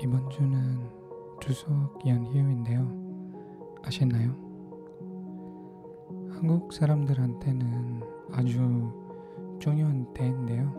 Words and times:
이번 0.00 0.28
주는 0.30 0.80
추석 1.40 1.98
연휴인데요. 2.06 2.88
아셨나요? 3.84 4.30
한국 6.30 6.72
사람들한테는 6.72 8.02
아주 8.32 8.92
중요한 9.60 10.12
때인데요. 10.14 10.72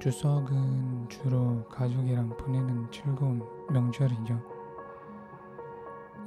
추석은 0.00 1.08
주로 1.08 1.64
가족이랑 1.68 2.36
보내는 2.38 2.90
즐거운 2.90 3.42
명절이죠. 3.70 4.40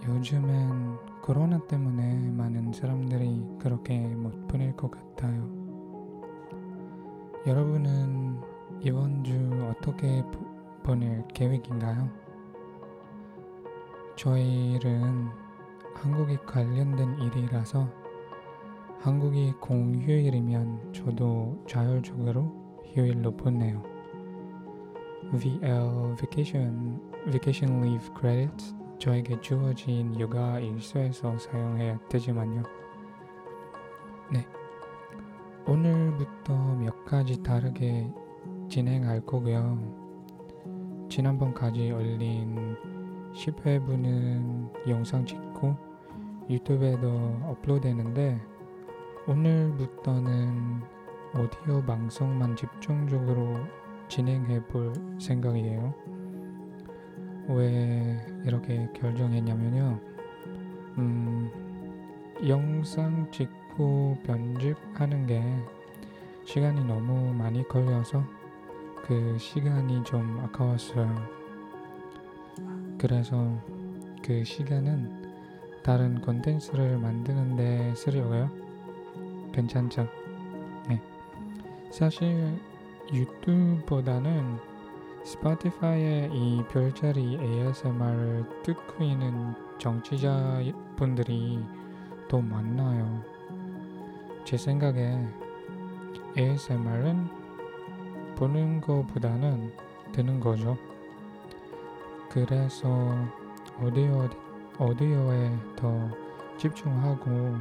요즘엔 0.07 0.97
코로나 1.23 1.57
때문에 1.65 2.29
많은 2.31 2.71
사람들이 2.71 3.43
그렇게 3.59 3.97
못 3.99 4.47
보낼 4.47 4.75
것 4.75 4.91
같아요. 4.91 5.49
여러분은 7.47 8.22
이번 8.85 9.23
주 9.23 9.33
어떻게 9.71 10.21
보, 10.23 10.41
보낼 10.83 11.25
계획인가요? 11.29 12.09
저희 14.17 14.73
일은 14.73 15.29
한국에 15.95 16.35
관련된 16.45 17.17
일이라서 17.17 17.89
한국이 18.99 19.53
공휴일이면 19.61 20.91
저도 20.91 21.63
자율적으로 21.65 22.51
휴일로 22.93 23.31
보내요. 23.37 23.81
VL 25.31 26.17
Vacation 26.17 26.99
Vacation 27.31 27.81
Leave 27.85 28.09
Credits 28.19 28.75
저에게 28.99 29.39
주어진 29.39 30.19
육아 30.19 30.59
일수에서 30.59 31.37
사용해야 31.37 31.99
되지만요. 32.09 32.63
네. 34.29 34.45
오늘부터 35.65 36.75
몇 36.75 37.05
가지 37.05 37.41
다르게 37.41 38.11
진행할 38.73 39.21
거고요. 39.23 39.77
지난번까지 41.07 41.91
올린 41.91 42.75
10회분은 43.35 44.89
영상 44.89 45.23
찍고 45.27 45.77
유튜브에도 46.49 47.07
업로드되는데 47.43 48.41
오늘부터는 49.27 50.81
오디오 51.35 51.83
방송만 51.85 52.55
집중적으로 52.55 53.57
진행해 54.07 54.65
볼 54.65 54.91
생각이에요. 55.19 55.93
왜 57.49 58.25
이렇게 58.43 58.89
결정했냐면요. 58.95 59.99
음, 60.97 61.51
영상 62.47 63.29
찍고 63.29 64.17
편집하는 64.23 65.27
게 65.27 65.43
시간이 66.43 66.83
너무 66.85 67.35
많이 67.35 67.67
걸려서 67.67 68.23
그 69.05 69.37
시간이 69.37 70.01
좀 70.05 70.39
아까웠어요. 70.45 71.13
그래서 72.97 73.53
그 74.23 74.45
시간은 74.45 75.81
다른 75.83 76.21
콘텐츠를 76.21 76.97
만드는데 76.97 77.93
쓰려고요. 77.95 78.49
괜찮죠? 79.51 80.07
네. 80.87 81.01
사실 81.91 82.57
유튜브보다는 83.11 84.57
스포티파이의 85.25 86.29
이 86.33 86.63
별자리 86.71 87.37
ASMR을 87.41 88.45
듣고 88.63 89.03
있는 89.03 89.53
정치자분들이 89.79 91.59
더 92.29 92.39
많나요. 92.39 93.21
제 94.45 94.55
생각에 94.55 95.27
ASMR은 96.37 97.42
보는 98.35 98.81
것보다는 98.81 99.73
듣는 100.11 100.39
거죠. 100.39 100.77
그래서 102.29 103.15
오디오, 103.81 104.29
오디오에 104.79 105.51
더 105.75 106.09
집중하고 106.57 107.55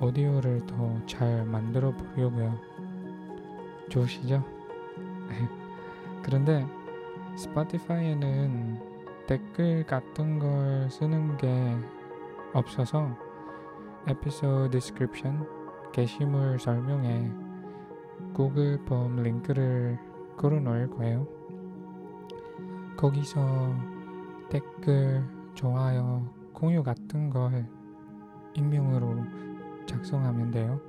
오디오를 0.00 0.66
더 0.66 0.90
잘 1.06 1.44
만들어 1.44 1.90
보려고요. 1.90 2.58
좋으시죠? 3.88 4.42
그런데 6.22 6.66
스포티파이에는 7.36 8.78
댓글 9.26 9.84
같은 9.84 10.38
걸 10.38 10.88
쓰는 10.90 11.36
게 11.36 11.76
없어서 12.52 13.16
에피소드 14.06 14.70
description 14.70 15.46
게시물 15.92 16.58
설명에 16.58 17.30
구글 18.34 18.84
폼 18.84 19.16
링크를 19.16 19.98
걸어 20.36 20.60
놓을 20.60 20.90
거예요. 20.90 21.26
거기서 22.96 23.74
댓글, 24.48 25.24
좋아요, 25.54 26.28
공유 26.52 26.82
같은 26.82 27.30
걸 27.30 27.66
익명으로 28.54 29.24
작성하면 29.86 30.50
돼요. 30.50 30.80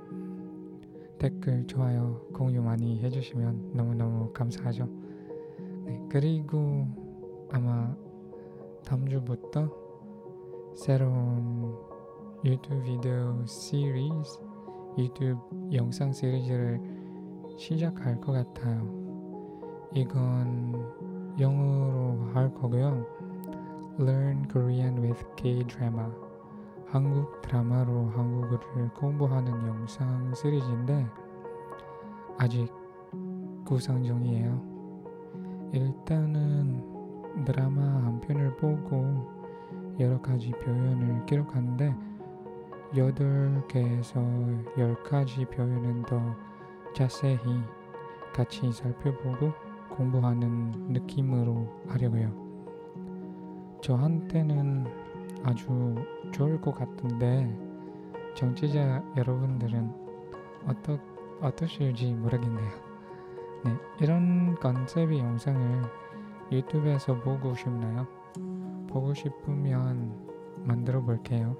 댓글, 1.18 1.66
좋아요, 1.66 2.20
공유 2.34 2.60
많이 2.60 3.00
해주시면 3.00 3.72
너무너무 3.74 4.32
감사하죠. 4.32 4.88
네, 5.84 6.00
그리고 6.10 6.86
아마 7.50 7.94
다음 8.84 9.08
주부터 9.08 9.70
새로운 10.74 11.74
유튜브 12.44 12.82
비디오 12.82 13.44
시리즈, 13.46 14.38
유튜브 14.98 15.38
영상 15.72 16.12
시리즈를 16.12 16.80
시작할 17.62 18.20
것 18.20 18.32
같아요. 18.32 18.82
이건 19.94 20.74
영어로 21.38 22.32
할 22.34 22.52
거고요. 22.54 23.06
Learn 24.00 24.48
Korean 24.50 24.98
with 25.00 25.24
K-drama. 25.36 26.10
한국 26.88 27.40
드라마로 27.40 28.10
한국어를 28.16 28.88
공부하는 28.94 29.52
영상 29.68 30.34
시리즈인데 30.34 31.06
아직 32.36 32.68
구상 33.64 34.02
중이에요. 34.02 34.60
일단은 35.72 37.44
드라마 37.44 37.80
한 37.80 38.20
편을 38.22 38.56
보고 38.56 39.94
여러 40.00 40.20
가지 40.20 40.50
표현을 40.50 41.24
기록하는데 41.26 41.94
8개에서 42.94 44.74
10가지 44.74 45.48
표현은 45.48 46.02
더 46.02 46.20
자세히 46.94 47.38
같이 48.32 48.70
살펴보고 48.72 49.52
공부하는 49.90 50.70
느낌으로 50.92 51.66
하려고요. 51.88 52.32
저한테는 53.82 54.86
아주 55.42 55.94
좋을 56.32 56.60
것 56.60 56.74
같은데 56.74 57.50
정치자 58.34 59.02
여러분들은 59.16 59.92
어떠, 60.66 60.98
어떠실지 61.40 62.14
모르겠네요. 62.14 62.70
네, 63.64 63.76
이런 64.00 64.54
컨셉의 64.56 65.18
영상을 65.18 65.82
유튜브에서 66.50 67.18
보고 67.20 67.54
싶나요? 67.54 68.06
보고 68.88 69.14
싶으면 69.14 70.14
만들어 70.64 71.00
볼게요. 71.02 71.56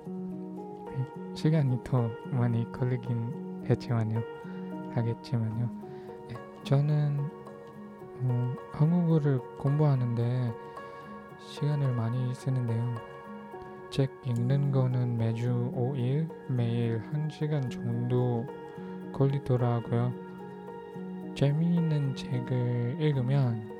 네, 0.87 1.35
시간이 1.35 1.81
더 1.85 2.09
많이 2.31 2.71
걸리긴 2.73 3.65
했지만요. 3.69 4.21
하겠지만요. 4.97 5.71
네, 6.29 6.35
저는 6.65 7.21
어, 8.23 8.55
한국어를 8.73 9.41
공부하는데 9.59 10.53
시간을 11.41 11.93
많이 11.95 12.35
쓰는데요. 12.35 12.95
책 13.91 14.11
읽는 14.25 14.73
거는 14.73 15.19
매주 15.19 15.71
5일, 15.75 16.29
매일 16.49 17.03
1시간 17.13 17.71
정도 17.71 18.47
걸리더라고요. 19.13 20.13
재미있는 21.35 22.15
책을 22.15 22.97
읽으면 23.01 23.71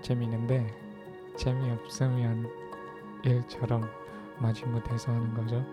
재미있는데 0.00 0.66
재미없으면 1.36 2.48
일처럼 3.24 3.82
마지 4.38 4.64
못해서 4.64 5.12
하는 5.12 5.34
거죠. 5.34 5.64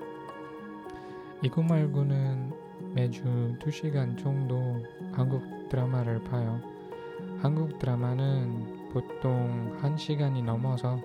이거 1.42 1.62
말고는 1.62 2.54
매주 2.94 3.24
2시간 3.60 4.18
정도 4.18 4.84
한국 5.14 5.42
드라마를 5.70 6.24
봐요. 6.24 6.62
한국 7.42 7.80
드라마는 7.80 8.90
보통 8.92 9.78
1시간이 9.82 10.44
넘어서 10.44 11.00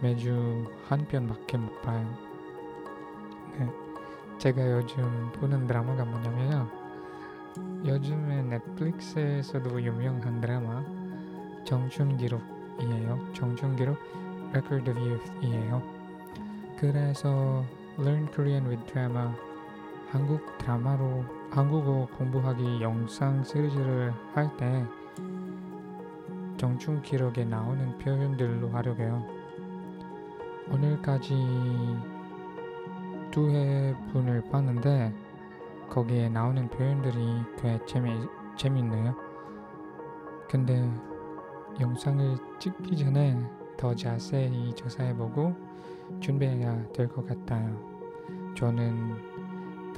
매주 0.00 0.64
한 0.86 1.06
편밖에 1.06 1.58
못 1.58 1.82
봐요. 1.82 2.08
네. 3.58 3.68
제가 4.38 4.70
요즘 4.70 5.32
보는 5.32 5.66
드라마가 5.66 6.04
뭐냐면요. 6.04 6.68
요즘에 7.84 8.42
넷플릭스에서도 8.42 9.82
유명한 9.82 10.40
드라마 10.40 10.84
정춘기록이에요. 11.64 13.32
정춘기록 13.34 13.98
Record 14.50 14.90
of 14.90 14.98
Youth이에요. 15.00 15.82
그래서 16.78 17.64
Learn 17.98 18.30
Korean 18.32 18.66
with 18.68 18.86
Drama 18.86 19.34
한국 20.10 20.56
드라마로 20.58 21.24
한국어 21.50 22.08
공부하기 22.16 22.80
영상 22.82 23.42
시리즈를 23.44 24.12
할 24.34 24.48
때 24.56 24.84
정충 26.56 27.00
기록에 27.02 27.44
나오는 27.44 27.96
표현들로 27.98 28.70
하려고요. 28.70 29.24
오늘까지 30.72 31.34
두 33.30 33.48
회분을 33.48 34.42
봤는데 34.50 35.14
거기에 35.88 36.28
나오는 36.28 36.68
표현들이 36.68 37.42
꽤 37.62 37.78
재미 37.86 38.10
재밌네요. 38.56 39.14
근데 40.50 40.90
영상을 41.80 42.36
찍기 42.58 42.96
전에 42.96 43.38
더 43.76 43.94
자세히 43.94 44.74
조사해보고 44.74 45.54
준비해야 46.20 46.88
될 46.92 47.08
것 47.08 47.24
같아요. 47.24 47.78
저는 48.56 49.14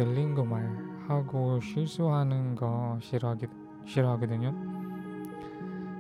들린 0.01 0.35
거 0.35 0.43
말 0.47 0.65
하고 1.09 1.61
실수하는 1.61 2.55
거 2.55 2.99
싫어하기, 3.03 3.49
싫어하거든요. 3.85 4.55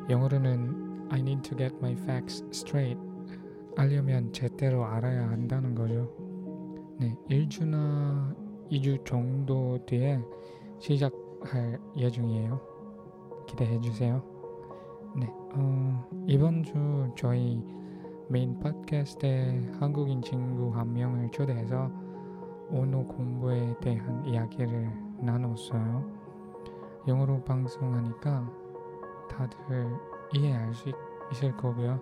영어로는 0.09 1.09
I 1.11 1.21
need 1.21 1.43
to 1.43 1.59
get 1.59 1.77
my 1.77 1.93
facts 1.93 2.43
straight 2.51 2.99
알려면 3.77 4.33
제대로 4.33 4.87
알아야 4.87 5.29
한다는 5.29 5.75
거죠. 5.75 6.11
네, 6.99 7.15
1주나 7.29 8.35
2주 8.71 9.05
정도 9.05 9.79
뒤에 9.85 10.19
시작할 10.79 11.79
예정이에요. 11.95 12.59
기대해 13.47 13.79
주세요. 13.83 14.23
네, 15.15 15.27
어, 15.53 16.09
이번 16.27 16.63
주 16.63 16.73
저희 17.19 17.63
메인 18.31 18.59
팟캐스트에 18.61 19.73
한국인 19.79 20.23
친구 20.23 20.71
한 20.75 20.91
명을 20.95 21.31
초대해서 21.33 21.91
언어 22.73 23.03
공부에 23.05 23.75
대한 23.81 24.25
이야기를 24.25 24.91
나눴어요. 25.21 26.05
영어로 27.09 27.43
방송하니까 27.45 28.51
다들 29.29 29.89
이해할 30.35 30.73
수 30.75 30.89
있, 30.89 30.95
있을 31.33 31.57
거고요. 31.57 32.01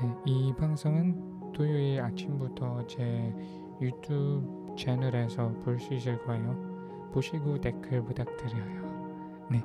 네, 0.00 0.14
이 0.24 0.52
방송은 0.56 1.52
토요일 1.52 2.00
아침부터 2.00 2.86
제 2.86 3.34
유튜브 3.80 4.74
채널에서 4.76 5.48
볼 5.64 5.78
수 5.78 5.94
있을 5.94 6.22
거예요. 6.24 7.10
보시고 7.12 7.60
댓글 7.60 8.02
부탁드려요. 8.02 9.46
네, 9.50 9.62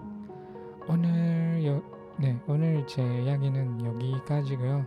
오늘 0.88 1.66
여, 1.66 1.82
네 2.18 2.40
오늘 2.48 2.86
제 2.86 3.02
이야기는 3.24 3.86
여기까지고요. 3.86 4.86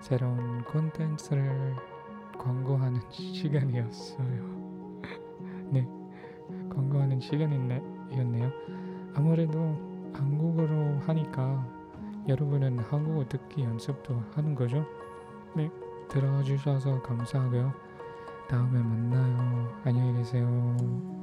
새로운 0.00 0.62
콘텐츠를 0.64 1.74
광고하는 2.44 3.00
시간이었어요. 3.10 5.00
네, 5.72 5.88
광고하는 6.68 7.20
시간이었네요. 7.20 8.50
아무래도 9.14 9.58
한국어로 10.12 10.98
하니까 11.06 11.66
여러분은 12.28 12.78
한국어 12.80 13.26
듣기 13.28 13.62
연습도 13.62 14.22
하는 14.34 14.54
거죠? 14.54 14.84
네, 15.56 15.70
들어주셔서 16.08 17.02
감사하고요. 17.02 17.72
다음에 18.48 18.78
만나요. 18.78 19.68
안녕히 19.84 20.12
계세요. 20.18 21.13